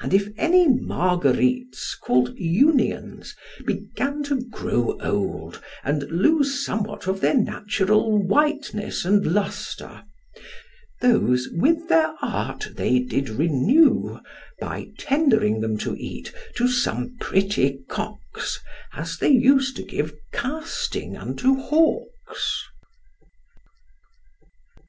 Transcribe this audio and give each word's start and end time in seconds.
And 0.00 0.12
if 0.12 0.26
any 0.36 0.66
margarites, 0.66 1.94
called 1.94 2.36
unions, 2.36 3.36
began 3.64 4.24
to 4.24 4.40
grow 4.50 4.98
old 5.00 5.62
and 5.84 6.02
lose 6.10 6.66
somewhat 6.66 7.06
of 7.06 7.20
their 7.20 7.36
natural 7.38 8.20
whiteness 8.20 9.04
and 9.04 9.24
lustre, 9.24 10.02
those 11.00 11.48
with 11.52 11.88
their 11.88 12.12
art 12.20 12.70
they 12.74 12.98
did 12.98 13.28
renew 13.28 14.18
by 14.58 14.88
tendering 14.98 15.60
them 15.60 15.78
to 15.78 15.94
eat 15.94 16.32
to 16.56 16.66
some 16.66 17.14
pretty 17.20 17.84
cocks, 17.88 18.58
as 18.92 19.16
they 19.18 19.30
use 19.30 19.72
to 19.74 19.84
give 19.84 20.12
casting 20.32 21.16
unto 21.16 21.54
hawks. 21.54 22.64